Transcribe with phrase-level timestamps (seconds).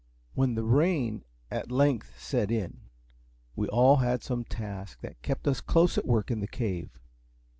[0.33, 2.89] When the rain at length set in,
[3.55, 6.99] we all had some task that kept us close at work in the cave.